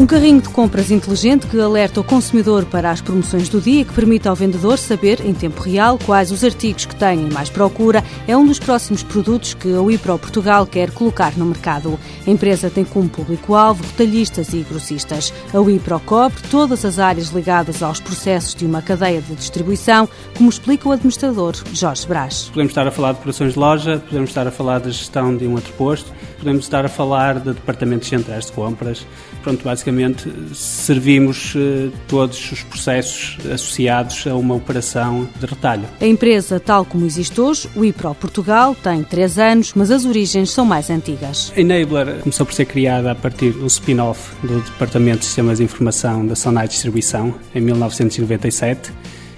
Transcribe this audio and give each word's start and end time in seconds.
Um 0.00 0.06
carrinho 0.06 0.40
de 0.40 0.48
compras 0.48 0.90
inteligente 0.90 1.46
que 1.46 1.60
alerta 1.60 2.00
o 2.00 2.04
consumidor 2.04 2.64
para 2.64 2.90
as 2.90 3.02
promoções 3.02 3.50
do 3.50 3.60
dia 3.60 3.82
e 3.82 3.84
que 3.84 3.92
permite 3.92 4.26
ao 4.26 4.34
vendedor 4.34 4.78
saber, 4.78 5.20
em 5.26 5.34
tempo 5.34 5.60
real, 5.60 5.98
quais 5.98 6.32
os 6.32 6.42
artigos 6.42 6.86
que 6.86 6.96
têm 6.96 7.28
mais 7.30 7.50
procura, 7.50 8.02
é 8.26 8.34
um 8.34 8.46
dos 8.46 8.58
próximos 8.58 9.02
produtos 9.02 9.52
que 9.52 9.70
a 9.74 9.82
Wipro 9.82 10.18
Portugal 10.18 10.66
quer 10.66 10.90
colocar 10.90 11.36
no 11.36 11.44
mercado. 11.44 12.00
A 12.26 12.30
empresa 12.30 12.70
tem 12.70 12.82
como 12.82 13.10
público-alvo 13.10 13.84
retalhistas 13.84 14.54
e 14.54 14.62
grossistas. 14.62 15.34
A 15.52 15.60
Wipro 15.60 16.00
cobre 16.00 16.40
todas 16.50 16.82
as 16.86 16.98
áreas 16.98 17.28
ligadas 17.28 17.82
aos 17.82 18.00
processos 18.00 18.54
de 18.54 18.64
uma 18.64 18.80
cadeia 18.80 19.20
de 19.20 19.34
distribuição, 19.34 20.08
como 20.34 20.48
explica 20.48 20.88
o 20.88 20.92
administrador 20.92 21.54
Jorge 21.74 22.06
Brás. 22.06 22.48
Podemos 22.48 22.70
estar 22.70 22.86
a 22.86 22.90
falar 22.90 23.12
de 23.12 23.18
operações 23.18 23.52
de 23.52 23.58
loja, 23.58 24.02
podemos 24.08 24.30
estar 24.30 24.46
a 24.46 24.50
falar 24.50 24.80
de 24.80 24.92
gestão 24.92 25.36
de 25.36 25.46
um 25.46 25.58
entreposto, 25.58 26.10
podemos 26.38 26.64
estar 26.64 26.86
a 26.86 26.88
falar 26.88 27.38
de 27.38 27.52
departamentos 27.52 28.08
centrais 28.08 28.46
de 28.46 28.52
compras. 28.52 29.06
Pronto, 29.42 29.62
basicamente 29.62 29.89
servimos 30.54 31.54
eh, 31.56 31.88
todos 32.08 32.52
os 32.52 32.62
processos 32.62 33.38
associados 33.46 34.26
a 34.26 34.34
uma 34.34 34.54
operação 34.54 35.28
de 35.38 35.46
retalho. 35.46 35.84
A 36.00 36.06
empresa, 36.06 36.60
tal 36.60 36.84
como 36.84 37.06
existe 37.06 37.40
hoje, 37.40 37.68
o 37.74 37.84
IPRO 37.84 38.14
Portugal, 38.14 38.74
tem 38.74 39.02
três 39.02 39.38
anos, 39.38 39.72
mas 39.74 39.90
as 39.90 40.04
origens 40.04 40.50
são 40.50 40.64
mais 40.64 40.90
antigas. 40.90 41.52
A 41.56 41.60
Enabler 41.60 42.20
começou 42.20 42.46
por 42.46 42.54
ser 42.54 42.66
criada 42.66 43.12
a 43.12 43.14
partir 43.14 43.52
de 43.52 43.58
um 43.58 43.66
spin-off 43.66 44.34
do 44.44 44.60
Departamento 44.60 45.20
de 45.20 45.26
Sistemas 45.26 45.58
de 45.58 45.64
Informação 45.64 46.26
da 46.26 46.34
Sonai 46.34 46.68
Distribuição, 46.68 47.34
em 47.54 47.60
1997 47.60 48.92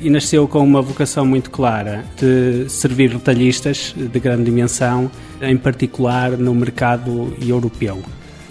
e 0.00 0.10
nasceu 0.10 0.46
com 0.46 0.58
uma 0.58 0.82
vocação 0.82 1.24
muito 1.24 1.50
clara 1.50 2.04
de 2.16 2.68
servir 2.68 3.10
retalhistas 3.10 3.94
de 3.96 4.20
grande 4.20 4.44
dimensão, 4.44 5.10
em 5.40 5.56
particular 5.56 6.32
no 6.32 6.54
mercado 6.54 7.34
europeu. 7.40 8.02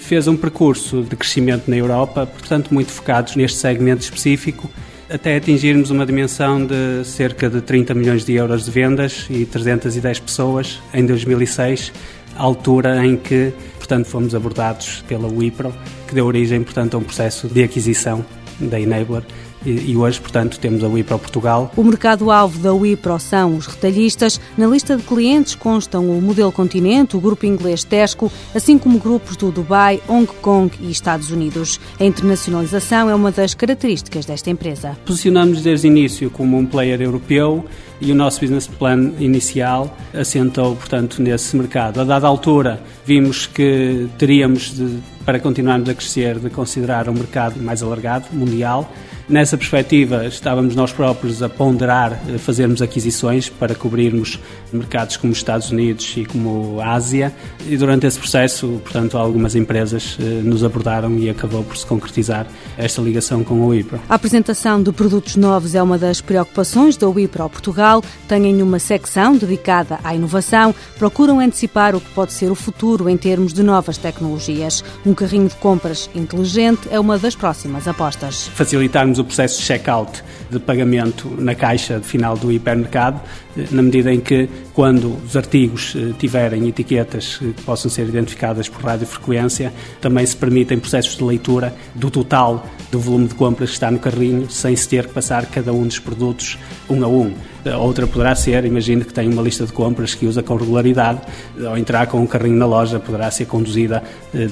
Fez 0.05 0.27
um 0.27 0.35
percurso 0.35 1.01
de 1.01 1.15
crescimento 1.15 1.69
na 1.69 1.77
Europa, 1.77 2.27
portanto, 2.27 2.73
muito 2.73 2.91
focados 2.91 3.37
neste 3.37 3.57
segmento 3.57 4.03
específico, 4.03 4.69
até 5.09 5.37
atingirmos 5.37 5.91
uma 5.91 6.05
dimensão 6.05 6.63
de 6.63 7.05
cerca 7.05 7.49
de 7.49 7.61
30 7.61 7.93
milhões 7.93 8.25
de 8.25 8.33
euros 8.33 8.65
de 8.65 8.71
vendas 8.71 9.25
e 9.29 9.45
310 9.45 10.19
pessoas 10.19 10.81
em 10.93 11.05
2006, 11.05 11.93
altura 12.35 13.03
em 13.05 13.15
que, 13.15 13.53
portanto, 13.77 14.05
fomos 14.05 14.35
abordados 14.35 15.03
pela 15.07 15.27
Wipro, 15.27 15.73
que 16.05 16.13
deu 16.13 16.25
origem, 16.25 16.61
portanto, 16.61 16.95
a 16.95 16.97
um 16.97 17.03
processo 17.03 17.47
de 17.47 17.63
aquisição 17.63 18.25
da 18.59 18.79
Enabler 18.79 19.23
e 19.65 19.95
hoje, 19.95 20.19
portanto, 20.19 20.59
temos 20.59 20.83
a 20.83 20.87
Wipro 20.87 21.17
Portugal. 21.19 21.71
O 21.75 21.83
mercado-alvo 21.83 22.59
da 22.59 22.73
Wipro 22.73 23.19
são 23.19 23.55
os 23.55 23.67
retalhistas. 23.67 24.39
Na 24.57 24.67
lista 24.67 24.97
de 24.97 25.03
clientes 25.03 25.55
constam 25.55 26.09
o 26.09 26.21
Modelo 26.21 26.51
Continente, 26.51 27.15
o 27.15 27.21
grupo 27.21 27.45
inglês 27.45 27.83
Tesco, 27.83 28.31
assim 28.53 28.77
como 28.77 28.99
grupos 28.99 29.35
do 29.37 29.51
Dubai, 29.51 30.01
Hong 30.07 30.27
Kong 30.41 30.71
e 30.81 30.91
Estados 30.91 31.31
Unidos. 31.31 31.79
A 31.99 32.05
internacionalização 32.05 33.09
é 33.09 33.15
uma 33.15 33.31
das 33.31 33.53
características 33.53 34.25
desta 34.25 34.49
empresa. 34.49 34.97
Posicionamos 35.05 35.61
desde 35.61 35.87
o 35.87 35.89
início 35.89 36.29
como 36.29 36.57
um 36.57 36.65
player 36.65 37.01
europeu 37.01 37.65
e 38.01 38.11
o 38.11 38.15
nosso 38.15 38.41
business 38.41 38.67
plan 38.67 39.13
inicial 39.19 39.95
assentou, 40.13 40.75
portanto, 40.75 41.21
nesse 41.21 41.55
mercado. 41.55 42.01
A 42.01 42.03
dada 42.03 42.27
altura, 42.27 42.81
vimos 43.05 43.47
que 43.47 44.07
teríamos, 44.17 44.73
de, 44.75 44.99
para 45.25 45.39
continuarmos 45.39 45.89
a 45.89 45.93
crescer, 45.93 46.39
de 46.39 46.49
considerar 46.49 47.09
um 47.09 47.13
mercado 47.13 47.61
mais 47.61 47.81
alargado, 47.81 48.25
mundial. 48.31 48.91
Nessa 49.27 49.57
perspectiva, 49.57 50.25
estávamos 50.25 50.75
nós 50.75 50.91
próprios 50.91 51.41
a 51.41 51.47
ponderar 51.47 52.21
eh, 52.27 52.37
fazermos 52.37 52.81
aquisições 52.81 53.47
para 53.47 53.73
cobrirmos 53.73 54.37
mercados 54.71 55.15
como 55.15 55.31
Estados 55.31 55.71
Unidos 55.71 56.13
e 56.17 56.25
como 56.25 56.81
Ásia. 56.81 57.33
E 57.65 57.77
durante 57.77 58.05
esse 58.05 58.19
processo, 58.19 58.81
portanto, 58.83 59.17
algumas 59.17 59.55
empresas 59.55 60.17
eh, 60.19 60.23
nos 60.43 60.61
abordaram 60.61 61.17
e 61.17 61.29
acabou 61.29 61.63
por 61.63 61.77
se 61.77 61.85
concretizar 61.85 62.45
esta 62.77 63.01
ligação 63.01 63.45
com 63.45 63.63
a 63.63 63.67
Wipro. 63.67 63.97
A 64.09 64.15
apresentação 64.15 64.83
de 64.83 64.91
produtos 64.91 65.37
novos 65.37 65.73
é 65.73 65.81
uma 65.81 65.97
das 65.97 66.19
preocupações 66.19 66.97
da 66.97 67.07
Wipro 67.07 67.47
Portugal. 67.47 68.03
Têm 68.27 68.61
uma 68.61 68.77
secção 68.77 69.37
dedicada 69.37 69.99
à 70.03 70.13
inovação, 70.13 70.75
procuram 70.99 71.39
antecipar 71.39 71.95
o 71.95 72.01
que 72.01 72.09
pode 72.09 72.33
ser 72.33 72.51
o 72.51 72.55
futuro 72.55 73.07
em 73.07 73.15
termos 73.15 73.53
de 73.53 73.63
novas 73.63 73.97
tecnologias. 73.97 74.83
Um 75.05 75.12
carrinho 75.15 75.47
de 75.47 75.55
compras 75.55 76.09
inteligente 76.15 76.87
é 76.91 76.99
uma 76.99 77.17
das 77.17 77.35
próximas 77.35 77.87
apostas. 77.87 78.47
Facilitarmos 78.47 79.19
o 79.19 79.23
processo 79.23 79.59
de 79.59 79.65
check-out 79.65 80.23
de 80.49 80.59
pagamento 80.59 81.29
na 81.37 81.55
caixa 81.55 81.99
final 82.01 82.37
do 82.37 82.51
hipermercado, 82.51 83.19
eh, 83.57 83.65
na 83.71 83.81
medida 83.81 84.13
em 84.13 84.19
que, 84.19 84.49
quando 84.73 85.17
os 85.25 85.35
artigos 85.35 85.95
eh, 85.95 86.13
tiverem 86.17 86.67
etiquetas 86.67 87.37
que 87.37 87.53
possam 87.63 87.89
ser 87.89 88.07
identificadas 88.07 88.69
por 88.69 88.83
radiofrequência, 88.83 89.73
também 89.99 90.25
se 90.25 90.35
permitem 90.35 90.79
processos 90.79 91.17
de 91.17 91.23
leitura 91.23 91.75
do 91.95 92.09
total 92.09 92.65
do 92.91 92.99
volume 92.99 93.27
de 93.27 93.35
compras 93.35 93.69
que 93.69 93.75
está 93.75 93.89
no 93.89 93.99
carrinho, 93.99 94.49
sem 94.49 94.75
se 94.75 94.87
ter 94.87 95.07
que 95.07 95.13
passar 95.13 95.45
cada 95.47 95.73
um 95.73 95.87
dos 95.87 95.99
produtos 95.99 96.57
um 96.89 97.03
a 97.03 97.07
um. 97.07 97.33
Outra 97.79 98.05
poderá 98.05 98.35
ser, 98.35 98.65
imagine 98.65 99.03
que 99.05 99.13
tem 99.13 99.27
uma 99.27 99.41
lista 99.41 99.65
de 99.65 99.71
compras 99.71 100.13
que 100.13 100.25
usa 100.25 100.43
com 100.43 100.55
regularidade, 100.55 101.21
ao 101.65 101.77
entrar 101.77 102.07
com 102.07 102.19
um 102.19 102.27
carrinho 102.27 102.57
na 102.57 102.65
loja, 102.65 102.99
poderá 102.99 103.29
ser 103.31 103.45
conduzida 103.45 104.03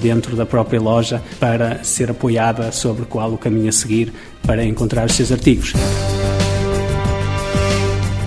dentro 0.01 0.35
da 0.35 0.45
própria 0.45 0.79
loja 0.79 1.21
para 1.39 1.83
ser 1.83 2.09
apoiada 2.09 2.71
sobre 2.71 3.05
qual 3.05 3.33
o 3.33 3.37
caminho 3.37 3.69
a 3.69 3.71
seguir 3.71 4.13
para 4.45 4.63
encontrar 4.63 5.05
os 5.05 5.13
seus 5.13 5.31
artigos. 5.31 5.73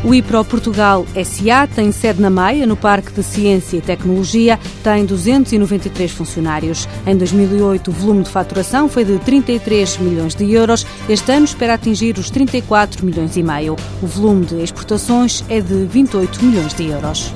O 0.04 0.15
IPRO 0.15 0.44
Portugal 0.44 1.06
SA 1.25 1.66
tem 1.66 1.91
sede 1.91 2.20
na 2.20 2.28
Maia, 2.28 2.66
no 2.66 2.76
Parque 2.76 3.10
de 3.10 3.22
Ciência 3.22 3.78
e 3.78 3.81
Tecnologia, 3.81 4.60
tem 4.82 5.06
293 5.06 6.10
funcionários. 6.10 6.87
Em 7.06 7.16
2008, 7.16 7.88
o 7.88 7.92
volume 7.92 8.22
de 8.22 8.28
faturação 8.28 8.87
foi 8.87 9.03
de 9.03 9.19
33 9.20 9.97
milhões 9.97 10.34
de 10.34 10.53
euros. 10.53 10.87
Este 11.09 11.32
ano 11.32 11.47
espera 11.47 11.72
atingir 11.72 12.19
os 12.19 12.28
34 12.28 13.04
milhões 13.04 13.34
e 13.38 13.43
meio. 13.43 13.76
O 14.03 14.06
volume 14.06 14.44
de 14.44 14.62
exportações 14.62 15.43
é 15.48 15.62
de 15.62 15.87
28 15.87 16.44
milhões 16.44 16.75
de 16.75 16.87
euros. 16.87 17.32